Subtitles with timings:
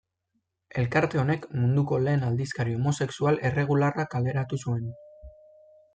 [0.83, 4.93] Elkarte honek munduko lehen aldizkari homosexual erregularra kaleratu zuen.